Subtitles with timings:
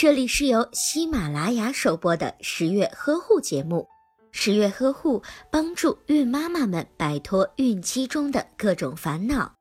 [0.00, 3.88] 这里是由喜马拉雅首播的十月呵护节目。
[4.30, 9.56] 十月呵护帮助孕妈妈们摆脱孕期中的各种烦恼。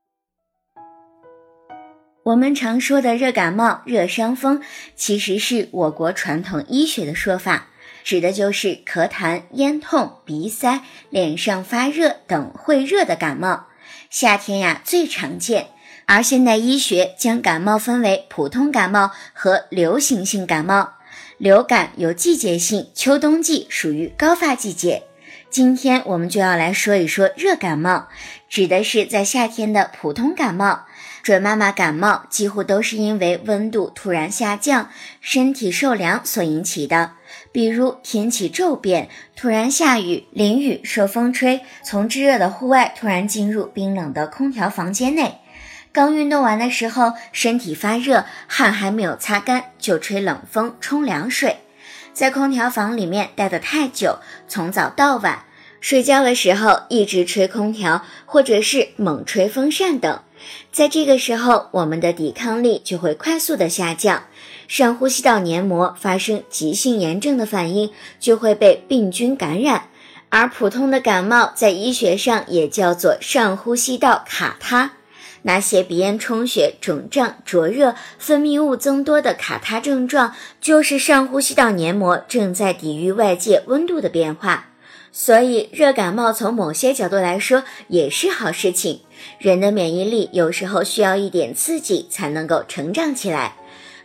[2.21, 4.61] 我们常说的热感冒、热伤风，
[4.95, 7.69] 其实是我国传统医学的说法，
[8.03, 13.69] 指的就是咳痰、咽痛、鼻塞、脸上发热等会热的感冒。
[14.11, 15.69] 夏天呀最常见，
[16.07, 20.93] 而现代医学将感冒分为普通感冒和流行性感冒。
[21.37, 25.03] 流感有季节性，秋冬季属于高发季节。
[25.49, 28.07] 今天我们就要来说一说热感冒，
[28.49, 30.85] 指的是在夏天的普通感冒。
[31.21, 34.89] 准妈妈感冒几乎都是因为温度突然下降，
[35.19, 37.11] 身体受凉所引起的，
[37.51, 45.39] 比如天气骤变，突然下雨、淋雨、受风吹，从炙热的户外突然进入冰冷的空调房间内。
[45.97, 51.61] 刚运动完的时候，身体发热，汗还没有擦干，就吹冷风、冲凉水，
[52.13, 55.45] 在空调房里面待得太久，从早到晚，
[55.81, 60.21] 睡觉的时候一直吹空调，或者是猛吹风扇等，
[60.71, 64.25] 在这个时候，我们的抵抗力就会快速的下降，
[64.67, 69.89] 上呼吸道黏膜发生急性炎症的反应，就会被病菌感染，
[70.29, 74.91] 而普通的感冒在医学上也叫做上呼吸道卡他。
[75.43, 84.69] 那些鼻咽、充血、肿胀、灼热、分泌物增多的卡他症状，就是上呼吸道黏膜正在抵御外界温度的变化。
[85.11, 89.01] 所以，热感冒从某些角度来说也是好事情。
[89.39, 93.55] 人的免疫力有时候需要一点刺激才能够成长起来。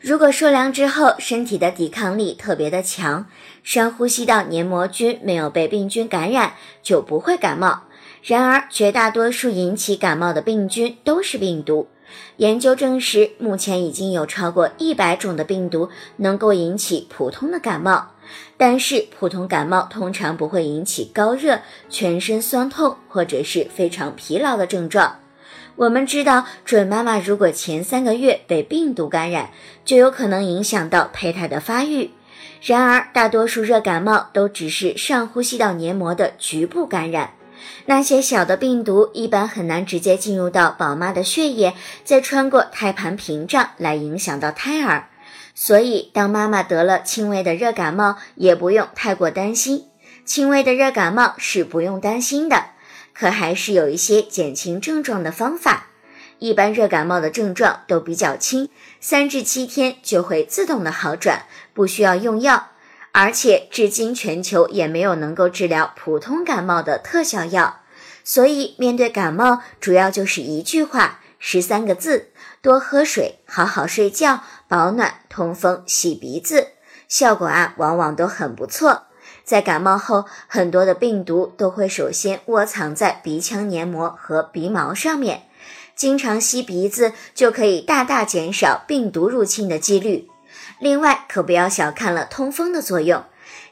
[0.01, 3.27] 如果受凉之后，身体的抵抗力特别的强，
[3.63, 7.83] 上呼吸道黏膜菌没有被病菌感染，就不会感冒。
[8.23, 11.89] 然而，绝大多数引起感冒的病菌都是病毒。
[12.37, 18.12] 研究证实，目前已经有超过一百种的病毒能够引起普通的感冒。
[18.56, 25.18] 但是，普通感冒通常不会引起高热、全身酸痛或者是非常疲劳的症状。
[25.74, 29.51] 我们知道，准妈妈如果前三个月被病毒感染，
[29.85, 32.11] 就有可能影响到胚胎的发育。
[32.63, 37.33] 然而，大多数热感冒都只是上呼吸道黏膜的局部感染。
[37.86, 41.74] 那些小的病毒一般很难直接进入到宝妈的血液，
[42.05, 45.08] 再穿过胎盘屏障来影响到胎儿。
[45.55, 49.86] 所以，当妈妈得了轻微的热感冒，也不用太过担心。
[50.24, 52.67] 轻微的热感冒是不用担心的，
[53.12, 55.89] 可还是有一些减轻症状的方法。
[56.39, 58.68] 一般热感冒的症状都比较轻，
[59.00, 61.44] 三至七天就会自动的好转，
[61.74, 62.72] 不需要用药。
[63.12, 67.80] 而且至今全球也没有能够治疗普通感冒的特效药，
[68.24, 72.30] 所以面对感冒，主要就是一句话，十三个字：
[72.62, 76.68] 多喝水，好好睡觉，保暖、通风、洗鼻子，
[77.06, 79.05] 效果啊往往都很不错。
[79.44, 85.42] 在感冒后，很多的病毒都会首先窝藏在鼻腔黏膜和鼻毛上面，
[85.94, 90.29] 经常吸鼻子就可以大大减少病毒入侵的几率。
[90.83, 93.25] 另外，可不要小看了通风的作用，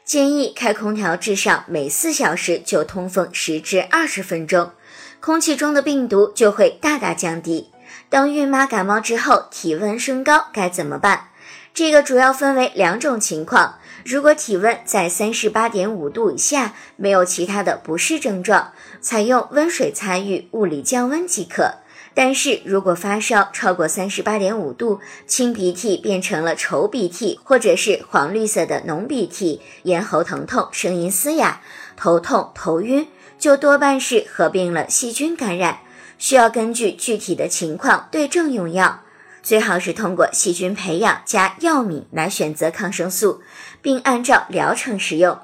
[0.05, 4.71] 建议开空调至少每四小时就通风十至二十分钟，
[5.19, 7.69] 空气中的病毒就会大大降低。
[8.07, 11.25] 当孕妈感冒之后体温升高该怎么办？
[11.73, 18.71] 这个主要分为两种情况，如果体温在三十八点五度以下，没有其他的不适症状，
[19.01, 21.73] 采用温水擦浴，物理降温即可。
[22.13, 31.61] 但是如果发烧超过三十八点五度，清鼻涕变成了稠鼻涕，或者是黄绿色的浓鼻涕，咽喉疼痛，声音嘶哑，
[31.95, 33.07] 头痛头晕，
[33.39, 35.79] 就多半是合并了细菌感染，
[36.17, 39.03] 需要根据具体的情况对症用药，
[39.41, 43.41] 最好是通过细菌培养加药敏来选择抗生素，
[43.81, 45.39] 并按照疗程使用。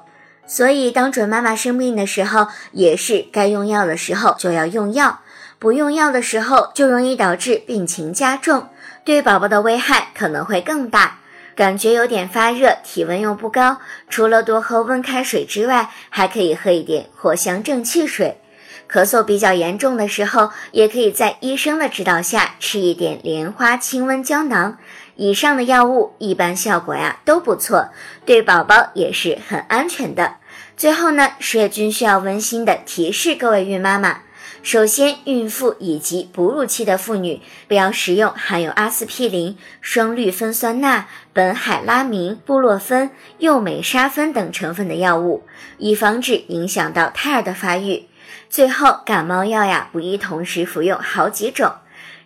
[0.46, 5.20] 所以当准妈妈生病的时候，也是该用药的时候就要用药。
[5.58, 8.68] 不用药的时候，就容易导致病情加重，
[9.04, 11.18] 对宝宝的危害可能会更大。
[11.56, 13.78] 感觉有点发热，体温又不高，
[14.08, 18.40] 除了多喝温开水之外，还可以喝一点藿香正气水。
[18.88, 24.78] 咳嗽比较严重的时候，也可以在医生的指导下吃一点莲花清瘟胶囊。
[25.16, 27.88] 以上的药物一般效果呀都不错，
[28.24, 30.36] 对宝宝也是很安全的。
[30.76, 34.20] 最后呢，十月君需要温馨的提示各位孕妈妈。
[34.62, 45.44] 首先，孕妇以及哺乳期的妇女不要食用含有阿司匹林、双氯芬酸钠、苯海拉明、布洛芬、右美沙芬等成分的药物，
[45.78, 48.08] 以防止影响到胎儿的发育。
[48.50, 51.72] 最后，感冒药呀不宜同时服用好几种。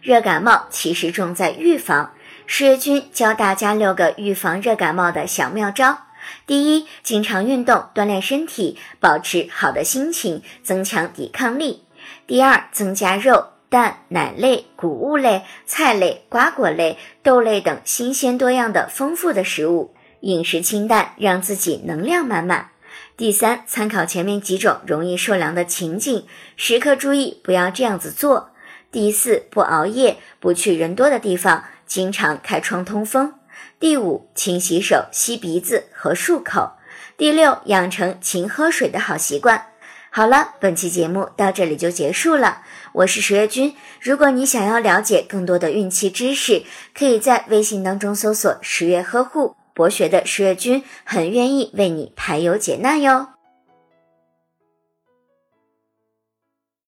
[0.00, 2.12] 热感冒其实重在预防，
[2.46, 5.98] 十月君教大家六个预防热感冒的小妙招。
[6.46, 11.82] 第一，经常运动锻炼身体，保持好的心情，增强抵抗力。
[12.26, 22.70] 第二，增加肉、蛋、奶类、谷物类、菜类、瓜果类、豆类等新鲜多样的丰富的食物，饮食清淡，让自己能量满满。
[23.16, 26.26] 第三，参考前面几种容易受凉的情景，
[26.56, 28.50] 时刻注意不要这样子做。
[28.90, 33.34] 第四，不熬夜，不去人多的地方，经常开窗通风。
[33.80, 36.72] 第五，勤洗手、吸鼻子和漱口。
[37.16, 39.71] 第六，养成勤喝水的好习惯。
[40.14, 42.58] 好了，本期节目到这里就结束了。
[42.92, 46.64] 我是十月君，如果你想要了解更多的孕期知识，
[46.94, 49.56] 可以在微信当中搜索“十月呵护”。
[49.72, 53.28] 博学的十月君很愿意为你排忧解难哟。